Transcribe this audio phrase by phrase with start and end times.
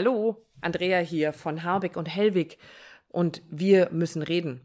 [0.00, 2.58] Hallo, Andrea hier von Harbeck und Hellwig
[3.08, 4.64] und wir müssen reden.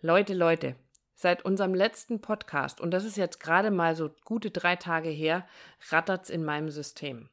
[0.00, 0.76] Leute, Leute,
[1.14, 5.46] seit unserem letzten Podcast, und das ist jetzt gerade mal so gute drei Tage her,
[5.90, 7.28] rattert's in meinem System.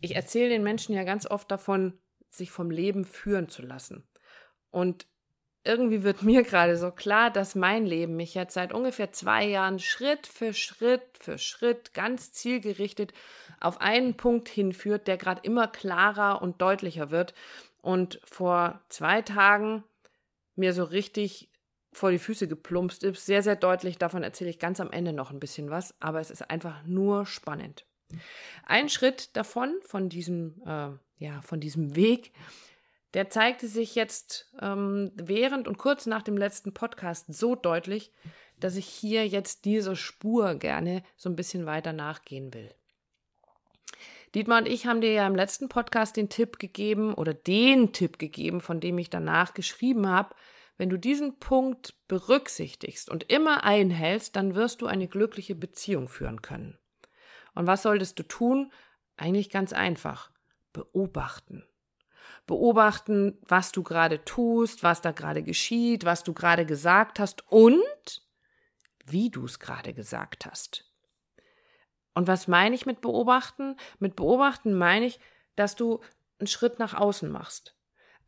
[0.00, 1.98] Ich erzähle den Menschen ja ganz oft davon,
[2.30, 4.06] sich vom Leben führen zu lassen.
[4.70, 5.08] Und
[5.64, 9.78] irgendwie wird mir gerade so klar, dass mein Leben mich jetzt seit ungefähr zwei Jahren
[9.78, 13.12] Schritt für Schritt für Schritt ganz zielgerichtet
[13.60, 17.34] auf einen Punkt hinführt, der gerade immer klarer und deutlicher wird.
[17.80, 19.84] Und vor zwei Tagen
[20.54, 21.50] mir so richtig
[21.92, 23.24] vor die Füße geplumpst ist.
[23.24, 23.98] Sehr, sehr deutlich.
[23.98, 25.94] Davon erzähle ich ganz am Ende noch ein bisschen was.
[26.00, 27.86] Aber es ist einfach nur spannend.
[28.64, 32.32] Ein Schritt davon, von diesem, äh, ja, von diesem Weg,
[33.14, 38.12] der zeigte sich jetzt ähm, während und kurz nach dem letzten Podcast so deutlich,
[38.58, 42.74] dass ich hier jetzt dieser Spur gerne so ein bisschen weiter nachgehen will.
[44.34, 48.18] Dietmar und ich haben dir ja im letzten Podcast den Tipp gegeben oder den Tipp
[48.18, 50.34] gegeben, von dem ich danach geschrieben habe.
[50.76, 56.42] Wenn du diesen Punkt berücksichtigst und immer einhältst, dann wirst du eine glückliche Beziehung führen
[56.42, 56.78] können.
[57.54, 58.72] Und was solltest du tun?
[59.16, 60.32] Eigentlich ganz einfach.
[60.72, 61.64] Beobachten
[62.46, 68.22] beobachten, was du gerade tust, was da gerade geschieht, was du gerade gesagt hast und
[69.06, 70.90] wie du es gerade gesagt hast.
[72.14, 73.76] Und was meine ich mit beobachten?
[73.98, 75.18] Mit beobachten meine ich,
[75.56, 76.00] dass du
[76.38, 77.76] einen Schritt nach außen machst.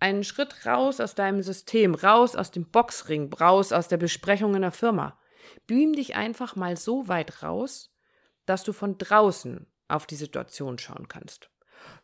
[0.00, 4.62] Einen Schritt raus aus deinem System, raus aus dem Boxring, raus aus der Besprechung in
[4.62, 5.18] der Firma.
[5.66, 7.94] Beam dich einfach mal so weit raus,
[8.44, 11.50] dass du von draußen auf die Situation schauen kannst.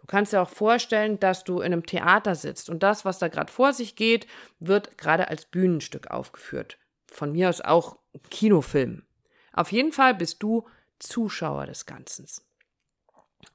[0.00, 3.28] Du kannst dir auch vorstellen, dass du in einem Theater sitzt und das, was da
[3.28, 4.27] gerade vor sich geht,
[4.61, 6.78] wird gerade als Bühnenstück aufgeführt.
[7.06, 7.97] Von mir aus auch
[8.30, 9.05] Kinofilm.
[9.53, 10.66] Auf jeden Fall bist du
[10.98, 12.27] Zuschauer des Ganzen.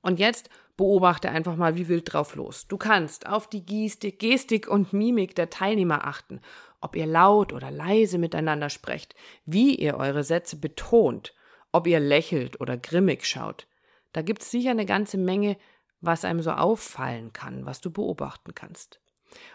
[0.01, 2.67] Und jetzt beobachte einfach mal wie wild drauf los.
[2.67, 6.39] Du kannst auf die Gestik, und Mimik der Teilnehmer achten,
[6.79, 11.33] ob ihr laut oder leise miteinander sprecht, wie ihr eure Sätze betont,
[11.71, 13.67] ob ihr lächelt oder grimmig schaut.
[14.13, 15.57] Da gibt es sicher eine ganze Menge,
[16.01, 19.01] was einem so auffallen kann, was du beobachten kannst.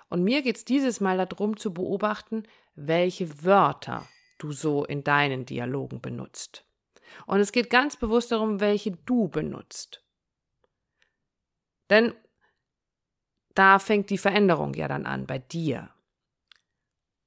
[0.08, 2.42] Und mir geht es dieses Mal darum zu beobachten,
[2.75, 4.06] welche Wörter
[4.38, 6.64] du so in deinen Dialogen benutzt.
[7.26, 10.04] Und es geht ganz bewusst darum, welche du benutzt.
[11.91, 12.14] Denn
[13.54, 15.91] da fängt die Veränderung ja dann an bei dir.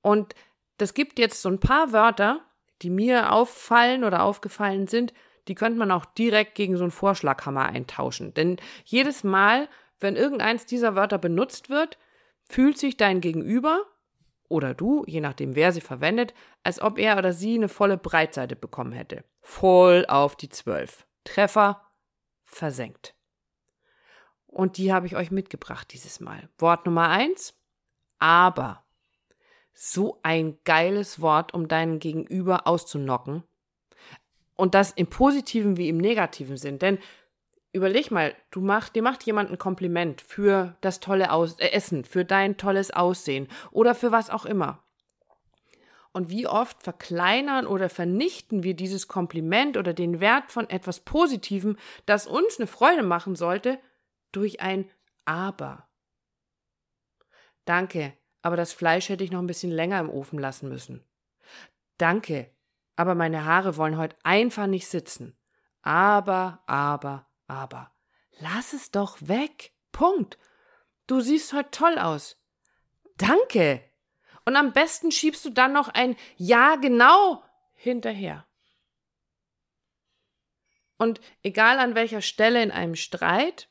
[0.02, 0.34] Und
[0.78, 2.42] das gibt jetzt so ein paar Wörter,
[2.82, 5.14] die mir auffallen oder aufgefallen sind,
[5.48, 8.34] die könnte man auch direkt gegen so einen Vorschlaghammer eintauschen.
[8.34, 9.68] Denn jedes Mal,
[10.00, 11.98] wenn irgendeins dieser Wörter benutzt wird,
[12.44, 13.86] fühlt sich dein Gegenüber
[14.48, 16.34] oder du, je nachdem wer sie verwendet,
[16.64, 19.24] als ob er oder sie eine volle Breitseite bekommen hätte.
[19.42, 21.06] Voll auf die Zwölf.
[21.24, 21.82] Treffer
[22.44, 23.16] versenkt.
[24.46, 26.50] Und die habe ich euch mitgebracht dieses Mal.
[26.58, 27.60] Wort Nummer eins,
[28.20, 28.86] aber.
[29.74, 33.44] So ein geiles Wort, um deinen Gegenüber auszunocken.
[34.56, 36.80] Und das im positiven wie im negativen Sinn.
[36.80, 37.00] Denn
[37.74, 42.06] überleg mal, du mach, dir macht jemand ein Kompliment für das tolle Aus äh, Essen,
[42.06, 44.82] für dein tolles Aussehen oder für was auch immer.
[46.14, 51.76] Und wie oft verkleinern oder vernichten wir dieses Kompliment oder den Wert von etwas Positivem,
[52.06, 53.80] das uns eine Freude machen sollte,
[54.32, 54.90] durch ein
[55.26, 55.90] Aber.
[57.66, 61.04] Danke, aber das Fleisch hätte ich noch ein bisschen länger im Ofen lassen müssen.
[61.98, 62.50] Danke,
[62.96, 65.38] aber meine Haare wollen heute einfach nicht sitzen.
[65.82, 67.92] Aber, aber, aber.
[68.40, 69.74] Lass es doch weg.
[69.92, 70.38] Punkt.
[71.08, 72.38] Du siehst heute toll aus.
[73.18, 73.84] Danke.
[74.46, 78.46] Und am besten schiebst du dann noch ein Ja genau hinterher.
[80.98, 83.70] Und egal an welcher Stelle in einem Streit,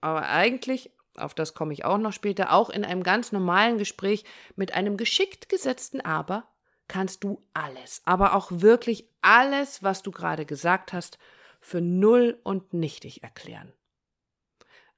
[0.00, 4.24] aber eigentlich, auf das komme ich auch noch später, auch in einem ganz normalen Gespräch
[4.56, 6.48] mit einem geschickt gesetzten Aber,
[6.88, 11.18] kannst du alles, aber auch wirklich alles, was du gerade gesagt hast,
[11.60, 13.72] für null und nichtig erklären.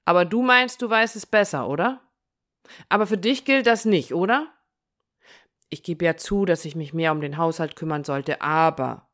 [0.05, 2.03] Aber du meinst, du weißt es besser, oder?
[2.89, 4.53] Aber für dich gilt das nicht, oder?
[5.71, 9.11] Ich gebe ja zu, dass ich mich mehr um den Haushalt kümmern sollte, aber.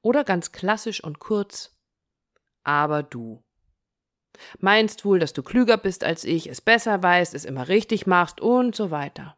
[0.00, 1.76] Oder ganz klassisch und kurz,
[2.64, 3.42] aber du.
[4.58, 8.40] Meinst wohl, dass du klüger bist als ich, es besser weißt, es immer richtig machst
[8.40, 9.36] und so weiter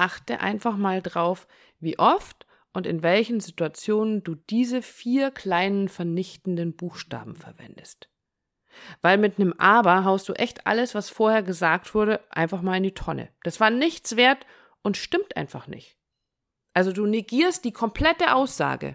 [0.00, 1.46] achte einfach mal drauf,
[1.78, 8.08] wie oft und in welchen Situationen du diese vier kleinen vernichtenden Buchstaben verwendest.
[9.02, 12.84] Weil mit einem Aber haust du echt alles, was vorher gesagt wurde, einfach mal in
[12.84, 13.28] die Tonne.
[13.42, 14.46] Das war nichts wert
[14.82, 15.96] und stimmt einfach nicht.
[16.72, 18.94] Also du negierst die komplette Aussage.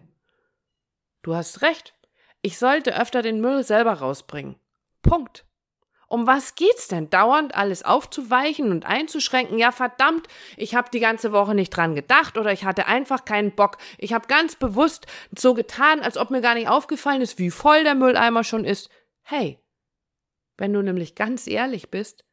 [1.22, 1.94] Du hast recht.
[2.42, 4.56] Ich sollte öfter den Müll selber rausbringen.
[5.02, 5.46] Punkt.
[6.16, 7.10] Um was geht's denn?
[7.10, 9.58] Dauernd alles aufzuweichen und einzuschränken?
[9.58, 13.54] Ja, verdammt, ich habe die ganze Woche nicht dran gedacht oder ich hatte einfach keinen
[13.54, 13.78] Bock.
[13.98, 15.08] Ich habe ganz bewusst
[15.38, 18.90] so getan, als ob mir gar nicht aufgefallen ist, wie voll der Mülleimer schon ist.
[19.24, 19.62] Hey,
[20.56, 22.24] wenn du nämlich ganz ehrlich bist,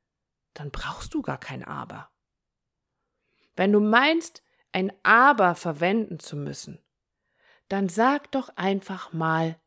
[0.55, 2.09] dann brauchst du gar kein Aber.
[3.57, 6.79] Wenn du meinst, ein Aber verwenden zu müssen,
[7.67, 9.61] dann sag doch einfach mal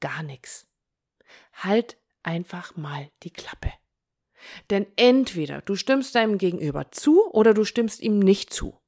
[0.00, 0.66] gar nichts.
[1.52, 3.72] Halt einfach mal die Klappe.
[4.70, 8.78] Denn entweder du stimmst deinem Gegenüber zu oder du stimmst ihm nicht zu.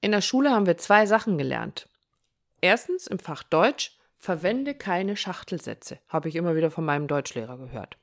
[0.00, 1.88] In der Schule haben wir zwei Sachen gelernt.
[2.60, 7.96] Erstens im Fach Deutsch, verwende keine Schachtelsätze, habe ich immer wieder von meinem Deutschlehrer gehört.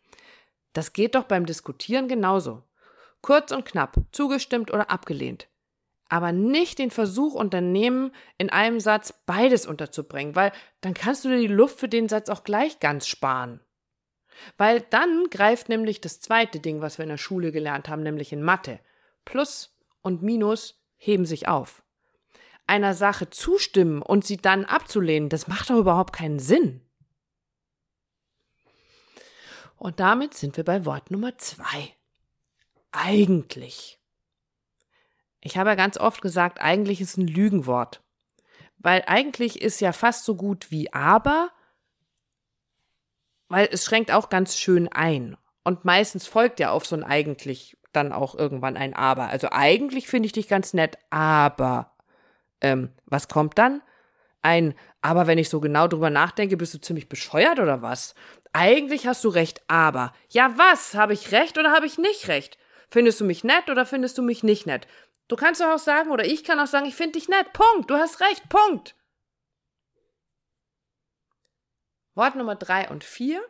[0.73, 2.63] Das geht doch beim Diskutieren genauso.
[3.21, 5.47] Kurz und knapp, zugestimmt oder abgelehnt
[6.13, 10.51] aber nicht den Versuch unternehmen, in einem Satz beides unterzubringen, weil
[10.81, 13.59] dann kannst du dir die Luft für den Satz auch gleich ganz sparen.
[14.55, 18.31] Weil dann greift nämlich das zweite Ding, was wir in der Schule gelernt haben, nämlich
[18.31, 18.79] in Mathe.
[19.25, 21.81] Plus und Minus heben sich auf.
[22.67, 26.81] Einer Sache zustimmen und sie dann abzulehnen, das macht doch überhaupt keinen Sinn.
[29.77, 31.95] Und damit sind wir bei Wort Nummer zwei.
[32.91, 33.99] Eigentlich.
[35.45, 38.01] Ich habe ja ganz oft gesagt, eigentlich ist ein Lügenwort.
[38.77, 41.49] Weil eigentlich ist ja fast so gut wie aber,
[43.49, 45.37] weil es schränkt auch ganz schön ein.
[45.63, 49.27] Und meistens folgt ja auf so ein eigentlich dann auch irgendwann ein aber.
[49.27, 51.95] Also eigentlich finde ich dich ganz nett, aber
[52.61, 53.81] ähm, was kommt dann?
[54.41, 58.15] Ein, aber wenn ich so genau drüber nachdenke, bist du ziemlich bescheuert oder was?
[58.53, 60.13] Eigentlich hast du recht, aber.
[60.29, 60.95] Ja, was?
[60.95, 62.57] Habe ich recht oder habe ich nicht recht?
[62.89, 64.87] Findest du mich nett oder findest du mich nicht nett?
[65.27, 67.53] Du kannst doch auch sagen, oder ich kann auch sagen, ich finde dich nett.
[67.53, 67.89] Punkt.
[67.89, 68.47] Du hast recht.
[68.49, 68.95] Punkt.
[72.15, 73.43] Wort Nummer drei und vier.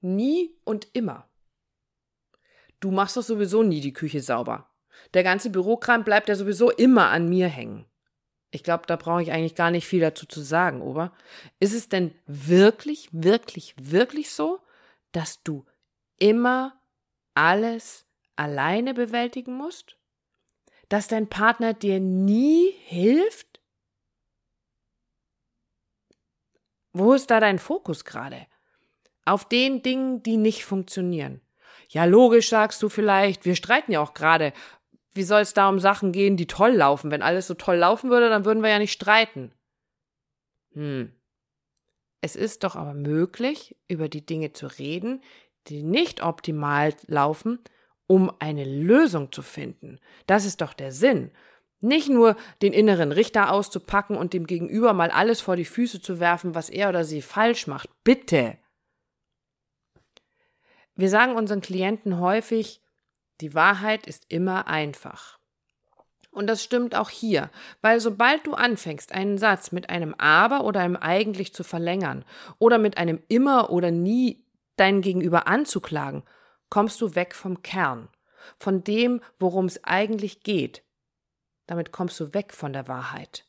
[0.00, 1.28] Nie und immer.
[2.80, 4.70] Du machst doch sowieso nie die Küche sauber.
[5.14, 7.86] Der ganze Bürokram bleibt ja sowieso immer an mir hängen.
[8.50, 11.12] Ich glaube, da brauche ich eigentlich gar nicht viel dazu zu sagen, oder?
[11.60, 14.60] Ist es denn wirklich, wirklich, wirklich so,
[15.12, 15.66] dass du
[16.18, 16.80] immer
[17.34, 18.06] alles
[18.36, 19.99] alleine bewältigen musst?
[20.90, 23.60] Dass dein Partner dir nie hilft?
[26.92, 28.46] Wo ist da dein Fokus gerade?
[29.24, 31.40] Auf den Dingen, die nicht funktionieren.
[31.88, 34.52] Ja, logisch sagst du vielleicht, wir streiten ja auch gerade.
[35.12, 37.12] Wie soll es da um Sachen gehen, die toll laufen?
[37.12, 39.52] Wenn alles so toll laufen würde, dann würden wir ja nicht streiten.
[40.72, 41.12] Hm.
[42.20, 45.22] Es ist doch aber möglich, über die Dinge zu reden,
[45.68, 47.60] die nicht optimal laufen
[48.10, 50.00] um eine Lösung zu finden.
[50.26, 51.30] Das ist doch der Sinn.
[51.80, 56.18] Nicht nur den inneren Richter auszupacken und dem Gegenüber mal alles vor die Füße zu
[56.18, 57.88] werfen, was er oder sie falsch macht.
[58.02, 58.58] Bitte.
[60.96, 62.82] Wir sagen unseren Klienten häufig,
[63.40, 65.38] die Wahrheit ist immer einfach.
[66.32, 67.48] Und das stimmt auch hier,
[67.80, 72.24] weil sobald du anfängst, einen Satz mit einem aber oder einem eigentlich zu verlängern
[72.58, 76.24] oder mit einem immer oder nie deinen Gegenüber anzuklagen,
[76.70, 78.08] kommst du weg vom Kern,
[78.58, 80.82] von dem, worum es eigentlich geht.
[81.66, 83.44] Damit kommst du weg von der Wahrheit.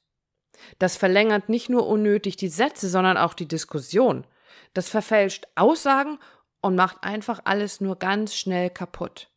[0.80, 4.28] Das verlängert nicht nur unnötig die Sätze, sondern auch die Diskussion.
[4.74, 6.20] Das verfälscht Aussagen
[6.62, 9.30] und macht einfach alles nur ganz schnell kaputt.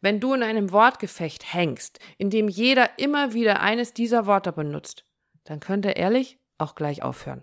[0.00, 5.04] Wenn du in einem Wortgefecht hängst, in dem jeder immer wieder eines dieser Worte benutzt,
[5.44, 7.42] dann könnt ihr ehrlich auch gleich aufhören.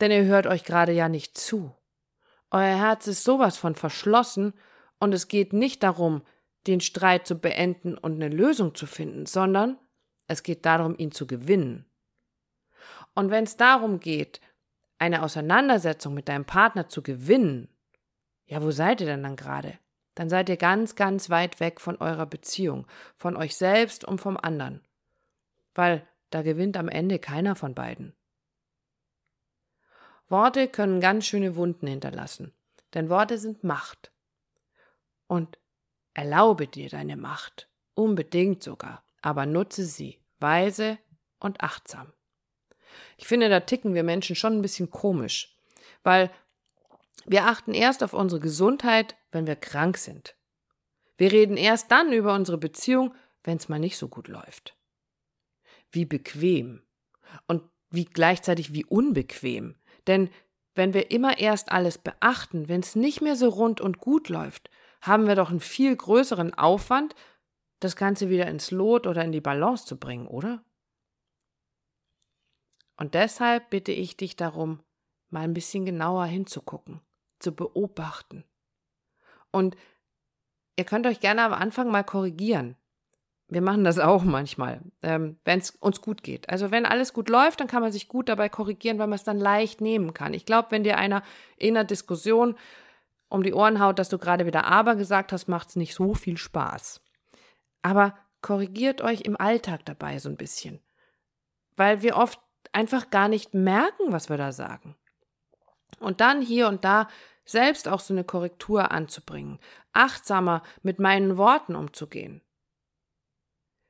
[0.00, 1.74] Denn ihr hört euch gerade ja nicht zu.
[2.50, 4.54] Euer Herz ist sowas von verschlossen
[4.98, 6.22] und es geht nicht darum,
[6.66, 9.78] den Streit zu beenden und eine Lösung zu finden, sondern
[10.26, 11.86] es geht darum, ihn zu gewinnen.
[13.14, 14.40] Und wenn es darum geht,
[14.98, 17.68] eine Auseinandersetzung mit deinem Partner zu gewinnen,
[18.46, 19.78] ja, wo seid ihr denn dann gerade?
[20.14, 22.86] Dann seid ihr ganz, ganz weit weg von eurer Beziehung,
[23.16, 24.82] von euch selbst und vom anderen.
[25.74, 28.14] Weil da gewinnt am Ende keiner von beiden.
[30.28, 32.52] Worte können ganz schöne Wunden hinterlassen,
[32.94, 34.12] denn Worte sind Macht
[35.28, 35.58] und
[36.14, 40.98] erlaube dir deine Macht, unbedingt sogar, aber nutze sie weise
[41.38, 42.12] und achtsam.
[43.16, 45.56] Ich finde, da ticken wir Menschen schon ein bisschen komisch,
[46.02, 46.30] weil
[47.26, 50.34] wir achten erst auf unsere Gesundheit, wenn wir krank sind.
[51.16, 54.76] Wir reden erst dann über unsere Beziehung, wenn es mal nicht so gut läuft.
[55.90, 56.82] Wie bequem
[57.46, 59.76] und wie gleichzeitig wie unbequem.
[60.06, 60.30] Denn
[60.74, 64.70] wenn wir immer erst alles beachten, wenn es nicht mehr so rund und gut läuft,
[65.00, 67.14] haben wir doch einen viel größeren Aufwand,
[67.80, 70.62] das Ganze wieder ins Lot oder in die Balance zu bringen, oder?
[72.96, 74.80] Und deshalb bitte ich dich darum,
[75.30, 77.00] mal ein bisschen genauer hinzugucken,
[77.38, 78.44] zu beobachten.
[79.52, 79.76] Und
[80.76, 82.76] ihr könnt euch gerne am Anfang mal korrigieren.
[83.50, 86.50] Wir machen das auch manchmal, ähm, wenn es uns gut geht.
[86.50, 89.24] Also wenn alles gut läuft, dann kann man sich gut dabei korrigieren, weil man es
[89.24, 90.34] dann leicht nehmen kann.
[90.34, 91.22] Ich glaube, wenn dir einer
[91.56, 92.56] in einer Diskussion
[93.28, 96.14] um die Ohren haut, dass du gerade wieder aber gesagt hast, macht es nicht so
[96.14, 97.02] viel Spaß.
[97.82, 100.80] Aber korrigiert euch im Alltag dabei so ein bisschen.
[101.76, 102.40] Weil wir oft
[102.72, 104.96] einfach gar nicht merken, was wir da sagen.
[106.00, 107.08] Und dann hier und da
[107.44, 109.58] selbst auch so eine Korrektur anzubringen,
[109.92, 112.42] achtsamer mit meinen Worten umzugehen.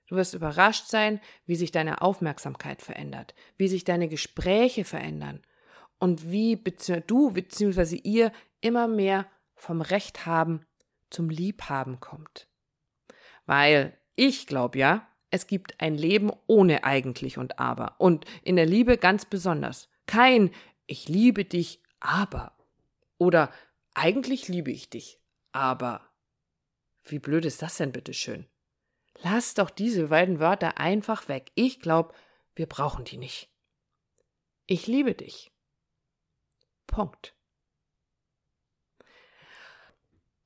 [0.06, 5.42] Du wirst überrascht sein, wie sich deine Aufmerksamkeit verändert, wie sich deine Gespräche verändern
[5.98, 6.56] und wie
[7.06, 7.96] du bzw.
[7.96, 10.66] ihr immer mehr vom Recht haben
[11.10, 12.48] zum Liebhaben kommt.
[13.46, 18.66] Weil ich glaube ja, es gibt ein Leben ohne eigentlich und aber und in der
[18.66, 19.88] Liebe ganz besonders.
[20.06, 20.50] Kein
[20.86, 22.56] ich liebe dich, aber
[23.18, 23.52] oder
[23.94, 25.20] eigentlich liebe ich dich,
[25.52, 26.08] aber
[27.04, 28.46] wie blöd ist das denn bitte schön?
[29.22, 31.50] Lass doch diese beiden Wörter einfach weg.
[31.54, 32.14] Ich glaube,
[32.54, 33.50] wir brauchen die nicht.
[34.66, 35.50] Ich liebe dich.
[36.86, 37.37] Punkt.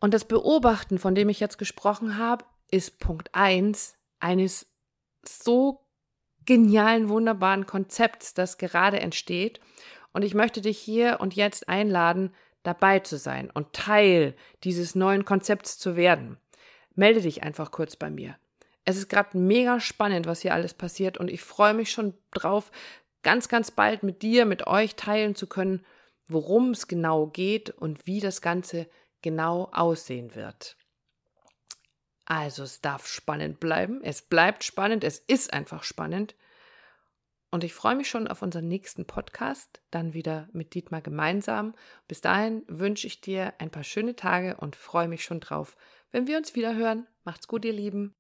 [0.03, 4.67] Und das Beobachten, von dem ich jetzt gesprochen habe, ist Punkt 1 eines
[5.25, 5.87] so
[6.45, 9.61] genialen, wunderbaren Konzepts, das gerade entsteht.
[10.13, 15.25] Und ich möchte dich hier und jetzt einladen, dabei zu sein und Teil dieses neuen
[15.25, 16.37] Konzepts zu werden.
[16.97, 18.35] Melde dich einfach kurz bei mir.
[18.85, 22.73] Es ist gerade mega spannend, was hier alles passiert und ich freue mich schon drauf,
[23.23, 25.87] ganz, ganz bald mit dir, mit euch teilen zu können,
[26.27, 28.89] worum es genau geht und wie das Ganze
[29.23, 30.77] genau aussehen wird.
[32.25, 36.35] Also es darf spannend bleiben, es bleibt spannend, es ist einfach spannend.
[37.51, 41.75] Und ich freue mich schon auf unseren nächsten Podcast, dann wieder mit Dietmar gemeinsam.
[42.09, 45.77] Bis dahin wünsche ich dir ein paar schöne Tage und freue mich schon drauf,
[46.13, 47.07] wenn wir uns wieder hören.
[47.25, 48.15] Macht's gut, ihr Lieben.